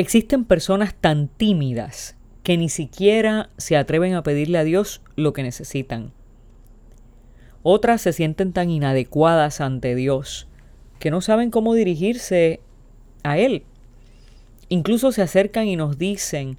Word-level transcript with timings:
Existen 0.00 0.46
personas 0.46 0.94
tan 0.94 1.28
tímidas 1.28 2.16
que 2.42 2.56
ni 2.56 2.70
siquiera 2.70 3.50
se 3.58 3.76
atreven 3.76 4.14
a 4.14 4.22
pedirle 4.22 4.56
a 4.56 4.64
Dios 4.64 5.02
lo 5.14 5.34
que 5.34 5.42
necesitan. 5.42 6.14
Otras 7.62 8.00
se 8.00 8.14
sienten 8.14 8.54
tan 8.54 8.70
inadecuadas 8.70 9.60
ante 9.60 9.94
Dios 9.94 10.48
que 11.00 11.10
no 11.10 11.20
saben 11.20 11.50
cómo 11.50 11.74
dirigirse 11.74 12.60
a 13.24 13.36
Él. 13.36 13.64
Incluso 14.70 15.12
se 15.12 15.20
acercan 15.20 15.66
y 15.66 15.76
nos 15.76 15.98
dicen, 15.98 16.56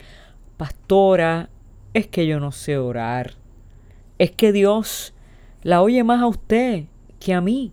Pastora, 0.58 1.50
es 1.96 2.05
que 2.05 2.28
yo 2.28 2.39
no 2.39 2.52
sé 2.52 2.78
orar. 2.78 3.38
Es 4.20 4.30
que 4.30 4.52
Dios 4.52 5.16
la 5.64 5.82
oye 5.82 6.04
más 6.04 6.21
a 6.21 6.28
usted 6.28 6.84
que 7.20 7.34
a 7.34 7.42
mí. 7.42 7.71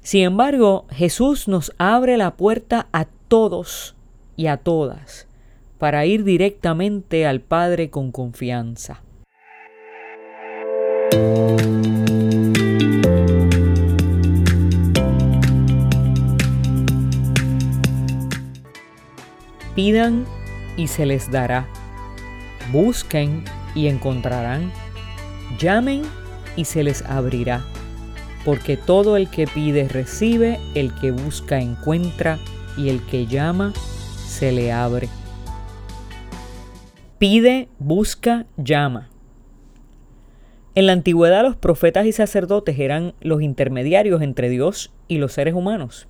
Sin 0.00 0.22
embargo, 0.22 0.86
Jesús 0.88 1.48
nos 1.48 1.74
abre 1.76 2.16
la 2.16 2.38
puerta 2.38 2.88
a 2.92 3.04
todos 3.28 3.94
y 4.38 4.46
a 4.46 4.56
todas 4.56 5.26
para 5.78 6.06
ir 6.06 6.22
directamente 6.24 7.26
al 7.26 7.40
Padre 7.40 7.90
con 7.90 8.12
confianza. 8.12 9.02
Pidan 19.74 20.24
y 20.76 20.86
se 20.86 21.04
les 21.04 21.30
dará. 21.30 21.66
Busquen 22.72 23.44
y 23.74 23.88
encontrarán. 23.88 24.72
Llamen 25.58 26.02
y 26.56 26.64
se 26.64 26.84
les 26.84 27.02
abrirá. 27.02 27.64
Porque 28.44 28.76
todo 28.76 29.16
el 29.16 29.28
que 29.30 29.48
pide 29.48 29.88
recibe, 29.88 30.60
el 30.74 30.94
que 30.94 31.10
busca 31.10 31.58
encuentra, 31.60 32.38
y 32.76 32.88
el 32.88 33.04
que 33.04 33.26
llama 33.26 33.72
se 34.38 34.52
le 34.52 34.70
abre. 34.70 35.08
Pide, 37.18 37.66
busca, 37.80 38.46
llama. 38.56 39.08
En 40.76 40.86
la 40.86 40.92
antigüedad 40.92 41.42
los 41.42 41.56
profetas 41.56 42.06
y 42.06 42.12
sacerdotes 42.12 42.78
eran 42.78 43.14
los 43.20 43.42
intermediarios 43.42 44.22
entre 44.22 44.48
Dios 44.48 44.92
y 45.08 45.18
los 45.18 45.32
seres 45.32 45.54
humanos. 45.54 46.06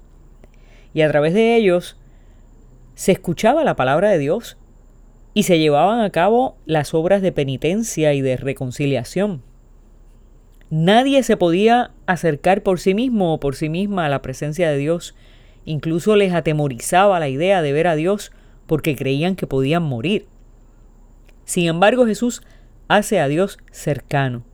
Y 0.92 1.00
a 1.00 1.08
través 1.08 1.32
de 1.32 1.56
ellos 1.56 1.96
se 2.94 3.12
escuchaba 3.12 3.64
la 3.64 3.76
palabra 3.76 4.10
de 4.10 4.18
Dios 4.18 4.58
y 5.32 5.44
se 5.44 5.58
llevaban 5.58 6.00
a 6.00 6.10
cabo 6.10 6.58
las 6.66 6.92
obras 6.92 7.22
de 7.22 7.32
penitencia 7.32 8.12
y 8.12 8.20
de 8.20 8.36
reconciliación. 8.36 9.42
Nadie 10.68 11.22
se 11.22 11.38
podía 11.38 11.92
acercar 12.04 12.62
por 12.62 12.78
sí 12.78 12.92
mismo 12.92 13.32
o 13.32 13.40
por 13.40 13.56
sí 13.56 13.70
misma 13.70 14.04
a 14.04 14.10
la 14.10 14.20
presencia 14.20 14.70
de 14.70 14.76
Dios. 14.76 15.14
Incluso 15.68 16.16
les 16.16 16.32
atemorizaba 16.32 17.20
la 17.20 17.28
idea 17.28 17.60
de 17.60 17.74
ver 17.74 17.88
a 17.88 17.94
Dios 17.94 18.32
porque 18.66 18.96
creían 18.96 19.36
que 19.36 19.46
podían 19.46 19.82
morir. 19.82 20.26
Sin 21.44 21.66
embargo, 21.66 22.06
Jesús 22.06 22.40
hace 22.88 23.20
a 23.20 23.28
Dios 23.28 23.58
cercano. 23.70 24.44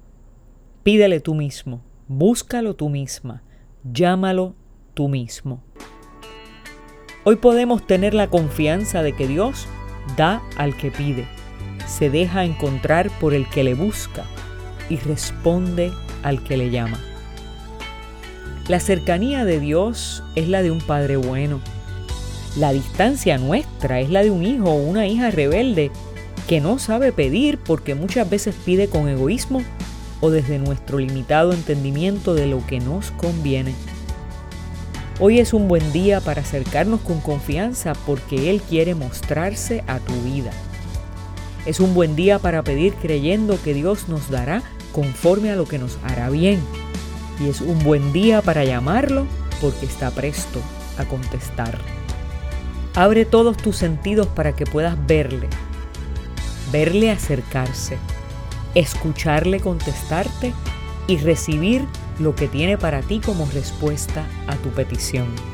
Pídele 0.82 1.20
tú 1.20 1.36
mismo, 1.36 1.84
búscalo 2.08 2.74
tú 2.74 2.88
misma, 2.88 3.44
llámalo 3.84 4.56
tú 4.94 5.08
mismo. 5.08 5.62
Hoy 7.22 7.36
podemos 7.36 7.86
tener 7.86 8.12
la 8.12 8.26
confianza 8.26 9.04
de 9.04 9.12
que 9.12 9.28
Dios 9.28 9.68
da 10.16 10.42
al 10.56 10.76
que 10.76 10.90
pide, 10.90 11.26
se 11.86 12.10
deja 12.10 12.44
encontrar 12.44 13.08
por 13.20 13.34
el 13.34 13.48
que 13.50 13.62
le 13.62 13.74
busca 13.74 14.24
y 14.90 14.96
responde 14.96 15.92
al 16.24 16.42
que 16.42 16.56
le 16.56 16.70
llama. 16.70 16.98
La 18.66 18.80
cercanía 18.80 19.44
de 19.44 19.60
Dios 19.60 20.22
es 20.36 20.48
la 20.48 20.62
de 20.62 20.70
un 20.70 20.80
Padre 20.80 21.16
bueno. 21.16 21.60
La 22.56 22.72
distancia 22.72 23.36
nuestra 23.36 24.00
es 24.00 24.08
la 24.08 24.22
de 24.22 24.30
un 24.30 24.42
hijo 24.42 24.70
o 24.70 24.76
una 24.76 25.06
hija 25.06 25.30
rebelde 25.30 25.90
que 26.48 26.62
no 26.62 26.78
sabe 26.78 27.12
pedir 27.12 27.58
porque 27.58 27.94
muchas 27.94 28.28
veces 28.30 28.54
pide 28.64 28.88
con 28.88 29.06
egoísmo 29.06 29.62
o 30.22 30.30
desde 30.30 30.58
nuestro 30.58 30.98
limitado 30.98 31.52
entendimiento 31.52 32.32
de 32.32 32.46
lo 32.46 32.66
que 32.66 32.80
nos 32.80 33.10
conviene. 33.10 33.74
Hoy 35.20 35.40
es 35.40 35.52
un 35.52 35.68
buen 35.68 35.92
día 35.92 36.22
para 36.22 36.40
acercarnos 36.40 37.02
con 37.02 37.20
confianza 37.20 37.92
porque 38.06 38.48
Él 38.48 38.62
quiere 38.62 38.94
mostrarse 38.94 39.84
a 39.86 39.98
tu 39.98 40.14
vida. 40.22 40.52
Es 41.66 41.80
un 41.80 41.92
buen 41.92 42.16
día 42.16 42.38
para 42.38 42.62
pedir 42.62 42.94
creyendo 42.94 43.60
que 43.62 43.74
Dios 43.74 44.08
nos 44.08 44.30
dará 44.30 44.62
conforme 44.92 45.50
a 45.50 45.56
lo 45.56 45.66
que 45.66 45.78
nos 45.78 45.98
hará 46.02 46.30
bien. 46.30 46.60
Y 47.40 47.48
es 47.48 47.60
un 47.60 47.82
buen 47.82 48.12
día 48.12 48.42
para 48.42 48.64
llamarlo 48.64 49.26
porque 49.60 49.86
está 49.86 50.10
presto 50.10 50.60
a 50.98 51.04
contestar. 51.04 51.78
Abre 52.94 53.24
todos 53.24 53.56
tus 53.56 53.76
sentidos 53.76 54.28
para 54.28 54.54
que 54.54 54.66
puedas 54.66 54.96
verle, 55.06 55.48
verle 56.70 57.10
acercarse, 57.10 57.98
escucharle 58.74 59.60
contestarte 59.60 60.52
y 61.08 61.18
recibir 61.18 61.84
lo 62.18 62.34
que 62.36 62.46
tiene 62.46 62.78
para 62.78 63.00
ti 63.02 63.20
como 63.20 63.46
respuesta 63.46 64.24
a 64.46 64.54
tu 64.56 64.68
petición. 64.70 65.53